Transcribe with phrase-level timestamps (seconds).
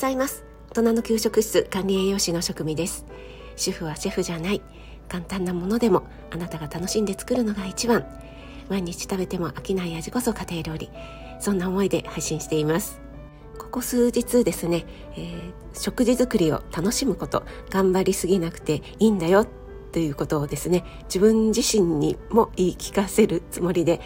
[0.00, 0.44] ざいます。
[0.70, 3.04] 大人の給食室管理栄養士の職味です。
[3.54, 4.62] 主婦はシェフじゃない。
[5.10, 8.06] 簡単なものでもあなたが楽しんで作るのが一番。
[8.70, 10.90] 毎日食べても飽きない味こそ家庭料理。
[11.38, 12.98] そんな思いで配信しています。
[13.58, 14.86] ここ数日ですね、
[15.18, 17.44] えー、食事作りを楽しむこと。
[17.68, 19.46] 頑張りすぎなくていいんだよ。
[19.92, 20.82] ということをですね。
[21.04, 24.00] 自分自身にも言い聞かせるつもりで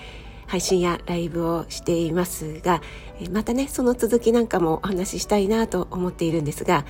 [0.46, 2.82] 配信やライブをしていますが
[3.30, 6.84] またねその続きなんかもお話ししたいなと思っているんですが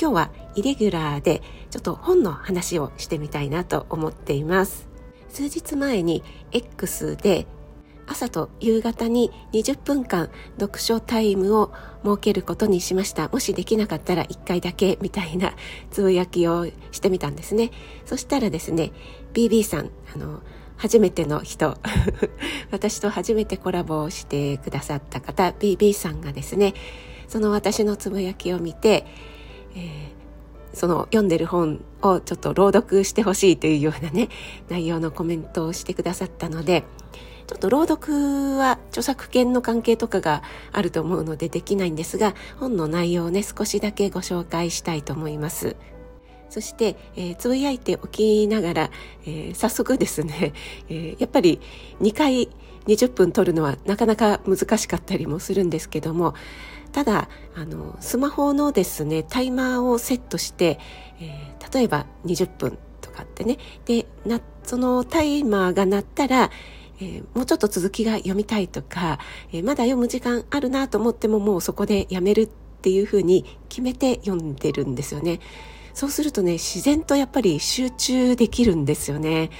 [0.00, 4.88] 今日はイレギュラーでちょっと本の話をしてみたいなと思っています
[5.28, 7.46] 数日前に X で
[8.10, 13.28] 朝と夕方に20分間読書タイムを設けることにしました。
[13.28, 15.54] もしできなかったら1回だけみたいな
[15.92, 17.70] つぶやきをしてみたんですね。
[18.04, 18.90] そしたらですね、
[19.32, 20.42] BB さん、あの、
[20.80, 21.76] 初めての人
[22.72, 26.72] 私と初めてコラボをしてくださった方 BB さんがですね
[27.28, 29.06] その私のつぶやきを見て、
[29.76, 34.30] えー、その読んでる本をちょっと朗読してほしいというようなね
[34.70, 36.84] 内容のコメントをしてくださったので
[37.46, 45.76] ちょっと朗読は著作権の関係とかがあると思うのでできないんですが本の内容をね少しだけご紹介したいと思います。
[46.50, 48.90] そして、えー、つぶやいておきながら、
[49.24, 50.52] えー、早速ですね、
[50.90, 51.60] えー、やっぱり
[52.00, 52.48] 2回
[52.86, 56.34] 20分撮るのはなかなか難しかったりもするんですけども
[56.92, 60.80] ただあのスマホのですねタイマーをセットして、
[61.20, 66.50] えー、例えば20分とかってねでなそのタイマーが鳴ったら
[67.02, 69.18] えー、もうちょっと続きが読みたいとか、
[69.52, 72.46] えー、まだ読む時間あるなと思ってももうそこでやめるっ
[72.82, 75.40] ていうふうに決めて読んでるんですよね。
[75.94, 79.50] そうするとね、自然とやっぱり集中できるんですよね。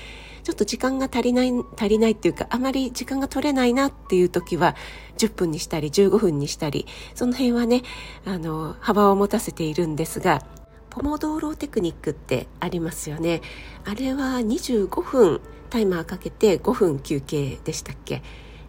[0.43, 4.75] ちょっと時間が足りない、足りないっていうか、あまり時間が取れないなっていう時は、
[5.19, 7.83] 10分にしたり、15分にしたり、その辺はね、
[8.25, 10.43] あの、幅を持たせているんですが、
[10.89, 13.43] ポモドーロテクニックってありますよね。
[13.85, 18.23] あれは25分タイマーかけて5分休憩でしたっけ？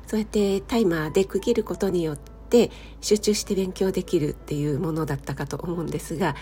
[0.06, 2.70] そうやってタイマーで区切ることによって
[3.00, 6.36] 集中して勉強できるっていうものだったかと思うんですが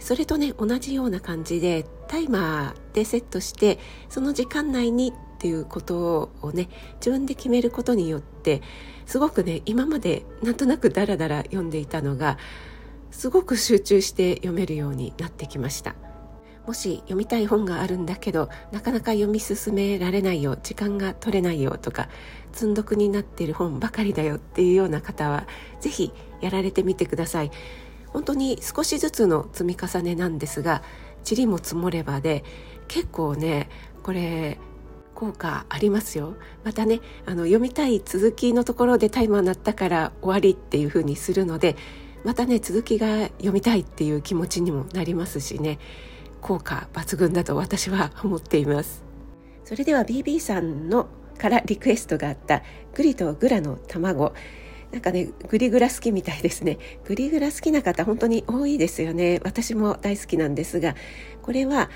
[0.00, 8.62] それとね同じような感じでタイマーでセットしてその時間内にっていうことをね自分で決めることによって
[9.06, 12.38] すごくね今までなんとなくダラダラ読んでいたのが
[13.10, 15.94] すごく集中して読めるようになってきました。
[16.66, 22.08] もし読みたい本があるんだけどなかなか読み進められないよ時間が取れないよとか
[22.52, 25.48] 積んどくになっている本ばかりだよっていうような方は
[25.80, 27.50] 是非やられてみてください。
[28.12, 30.82] 本当に少しずつの積み重ねなんですが
[31.28, 32.44] 塵も積もればで
[32.88, 33.68] 結構ね
[34.02, 34.58] これ
[35.14, 36.34] 効果ありますよ。
[36.64, 41.76] またねあの読みたい続きのところでタイマー鳴ったから終わりっていう風にするので
[42.24, 45.78] またね続きが読みたいっていう気持ちにもなりますしね。
[46.40, 49.04] 効果抜群だと私は思っています。
[49.64, 51.08] それでは BB さんの
[51.38, 52.62] からリクエストがあった
[52.94, 54.32] グリとグラの卵。
[54.92, 56.78] なんかねグリグラ好きみたいですね。
[57.06, 59.40] グリグラ好きな方本当に多いですよね。
[59.42, 60.94] 私も大好きなんですが
[61.42, 61.90] これは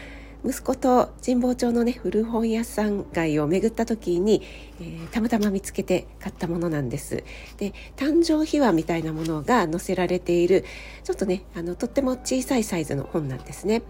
[0.44, 4.42] 息子と神保町のね古本屋さん街を巡った時に、
[4.80, 7.24] えー、たまたま見つけて買ったものなんです。
[7.58, 10.64] で誕生秘話みたいなものが載せられている
[11.02, 13.82] ちょっとねあのとっても小さいサイズの本なんですね。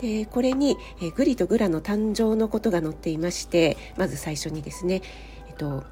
[0.00, 5.02] でこれに、えー、グリとグラの誕生のことが載っていましてまず最初にですね
[5.48, 5.84] えっと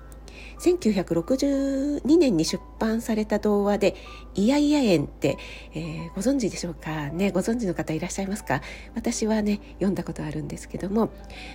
[0.61, 3.95] 1962年に出版された童話で
[4.35, 5.37] 「イヤイヤ園」って、
[5.75, 7.31] えー、ご存知でしょうかね？
[7.31, 8.63] ご存知の方いらっしゃいますか？
[8.95, 11.11] 私はね読んだことあるんですけども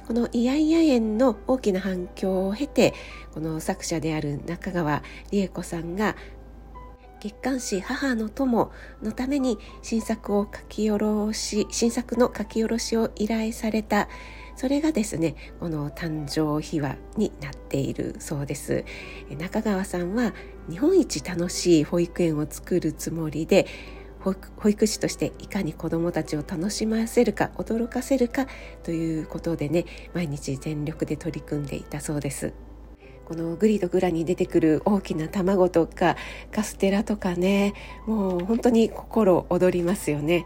[0.07, 2.93] この「イヤイヤ園」の大きな反響を経て
[3.33, 6.15] この作者である中川理恵子さんが
[7.19, 8.71] 月刊誌母の友
[9.03, 14.07] のために新作を書き下ろし新作の書き下ろしを依頼された
[14.59, 18.83] それがですねこの誕生秘話になっているそうです。
[19.37, 20.33] 中川さんは
[20.69, 23.67] 日本一楽しい保育園を作るつもりで
[24.19, 24.35] 保
[24.67, 28.47] 育士としていかに子どもたちを楽しませるか驚かせるか
[28.83, 32.51] ということでね毎日全力で取り組んでいたそうです。
[33.23, 36.17] このグリとグラに出てくる大きな卵とか
[36.51, 37.75] カステラとかね
[38.05, 40.45] もう本当に心躍りますよね。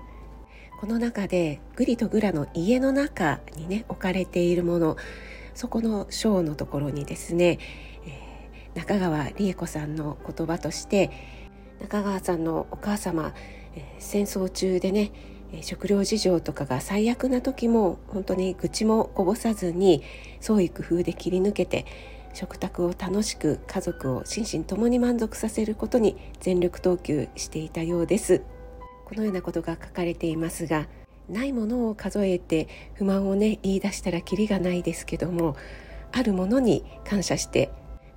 [0.84, 4.98] この中でグリとグラの家の中にね置かれているもの
[5.56, 7.58] そこの章のところにですね、
[8.06, 11.10] えー、中川理恵子さんの言葉として
[11.80, 13.34] 中川さんのお母様、
[13.76, 15.14] えー、戦争中でね
[15.62, 20.04] 食料事情とかが最悪な時も本当に愚痴もこぼさずに
[20.42, 21.86] 創意工夫で切り抜けて
[22.34, 28.42] 食卓を楽しく家族を心身ともに満足させることに全力投球していたようです。
[29.14, 30.88] このようなことが書かれていますが
[31.30, 35.56] ないものを数えて不満をね言い出したらキリがないですけども
[36.12, 37.70] あるものに感謝して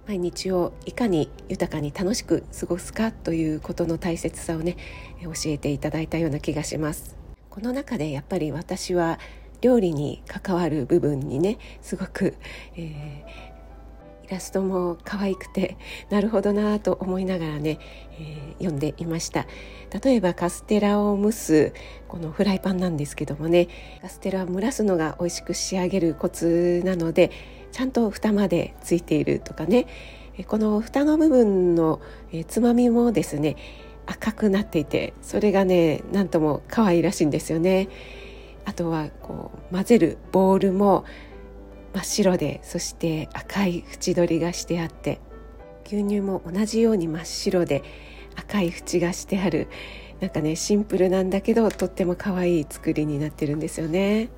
[0.07, 4.77] 毎日をいかに豊かに楽しく過ごすかということの大切さをね
[5.23, 7.17] 教えていただいたような気がします。
[7.51, 9.19] この中でやっぱり私は
[9.61, 12.37] 料理に関わる部分にねすごく、
[12.77, 13.56] えー、
[14.27, 15.77] イラストも可愛くて
[16.11, 17.79] なるほどなと思いながらね、
[18.19, 19.47] えー、読んでいました
[20.03, 21.73] 例えばカステラを蒸す
[22.09, 23.69] このフライパンなんですけどもね
[24.03, 27.31] カステラを蒸らすのが美味しく仕上げるコツなので
[27.73, 29.87] ちゃんと蓋までついているとかね
[30.47, 32.01] この蓋の部分の
[32.49, 33.57] つまみもですね
[34.07, 37.89] 赤くなっていてそれがねなんとも可愛らしいんですよね。
[38.65, 41.05] あとはこう混ぜるボウルも
[41.97, 45.19] 真っ白でそして赤い縁取りがしてあって
[45.87, 47.83] 牛乳も同じように真っ白で
[48.35, 49.69] 赤い縁がしてある
[50.21, 54.29] なんかねシンプルなんだけどとっても可愛い作りになってるんですよね。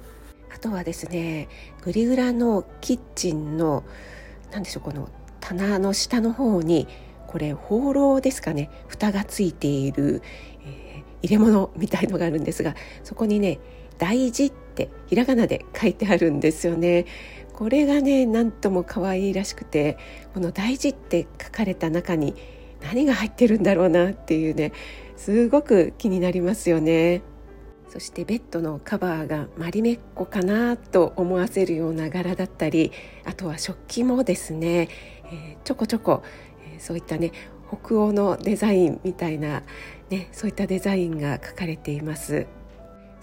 [0.55, 1.49] あとはですね
[1.83, 3.83] グリグラのキッチンの
[4.53, 5.09] 何でしょうこの
[5.41, 6.87] 棚の下の方に
[7.27, 10.23] これ放浪ですかね蓋がついている、
[10.65, 13.59] えー、入れ物みたいのがあるんですがそこにね
[13.99, 17.05] 大事ってひらがなで書いてあるんですよね。
[17.59, 19.99] これがねなんとも可愛いらしくて
[20.33, 22.37] この大事って書かれた中に
[22.81, 24.71] 何が入ってるんだろうなっていうね
[25.17, 27.21] すごく気になりますよね。
[27.89, 32.93] そしてベッドのカバーがマリメッコかなと思わせるような柄だったり
[33.25, 34.89] あとは食器もですね、
[35.33, 36.23] えー、ちょこちょこ、
[36.65, 37.33] えー、そういったね
[37.67, 39.65] 北欧のデザインみたいな、
[40.11, 42.47] ね、そういったデザインが書かれています。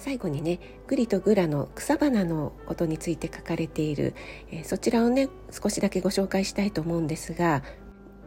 [0.05, 4.13] 最後にねグリとグラの草花のことについて書かれている、
[4.51, 7.63] え、そちらをね少しだけご紹介したいと思うんですが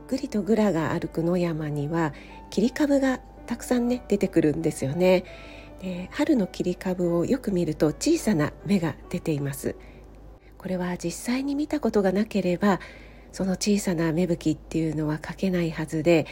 [0.09, 2.15] グリとグラが歩く野山には
[2.51, 5.23] 切り株がたくさんね出てくるんですよね。
[5.81, 9.77] で春の切り株をよく見ると小さな芽が出ています
[10.57, 12.81] これは実際に見たことがなければ
[13.31, 16.27] その小さな芽吹きっていうのは描けないはずで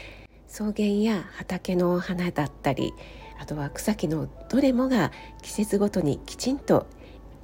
[0.49, 2.93] 草原や畑の花だったり
[3.39, 5.13] あとは草木のどれもが
[5.43, 6.87] 季節ごとにきちんと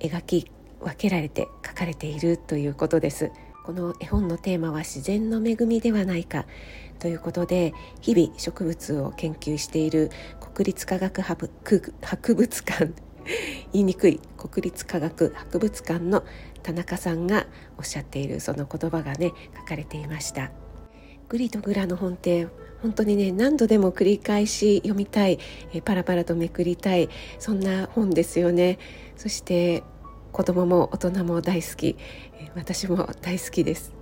[0.01, 0.51] 描き
[0.81, 3.31] 分けられて書かれているということです。
[3.65, 6.47] この絵本のテーマは自然の恵みではないか
[6.99, 10.11] ということで日々植物を研究している
[10.55, 11.51] 国立科学博
[12.35, 12.93] 物館
[13.73, 16.25] 言いにくい国立科学博物館の
[16.63, 17.47] 田中さんが
[17.79, 20.51] おっしゃっているその言葉がね書かれていました。
[21.33, 22.47] グリとグラの本って
[22.83, 25.39] 本当にね何度でも繰り返し読みたい
[25.73, 27.09] えパラパラとめくりたい
[27.39, 28.79] そんな本ですよね。
[29.17, 29.83] そして
[30.31, 31.97] 子供も大人も大好き。
[32.55, 33.95] 私も大好きです。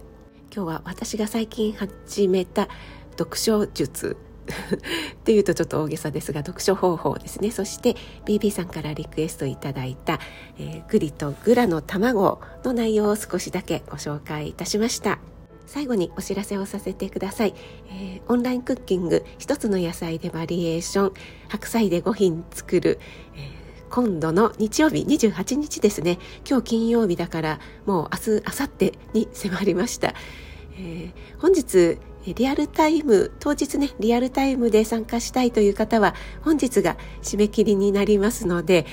[0.53, 2.69] 今日は私が最近始めた
[3.17, 4.17] 読書術。
[5.15, 7.53] っていうとちょっと大げさですが読書方法ですね。
[7.53, 7.94] そして
[8.25, 10.19] BB さんからリクエストいただいた、
[10.59, 15.21] えー、グリとグラの卵の内容を少しだけご紹介いたしました。
[15.70, 17.55] 最後にお知らせをさせてください、
[17.88, 21.12] えー、オンラインクッキング一つの野菜でバリエーション
[21.49, 22.99] 白菜で5品作る、
[23.37, 26.19] えー今度の日曜日28日ですね。
[26.49, 30.14] 今日金曜日だからもう明日明後日に迫りました、
[30.76, 31.99] えー、本日
[32.32, 38.86] リアルタイム当日ねリアルタイムで参加したいという方は本日が締め切りになりますので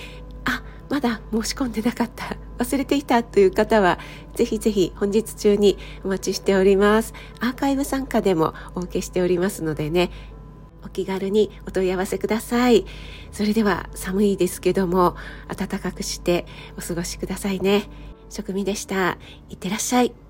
[0.45, 2.36] あまだ申し込んでなかった。
[2.57, 3.99] 忘れていたという方は
[4.35, 10.11] ぜひぜひ本日中にお待ちしておりますアーカイブ参加でもお受けしておりますのでね
[10.83, 12.85] お気軽にお問い合わせください。
[13.31, 15.17] それでは寒いですけども
[15.53, 16.45] 暖かくして
[16.77, 17.89] お過ごしくださいね。
[18.29, 19.17] 職味でした。
[19.49, 20.26] いってらっしゃい。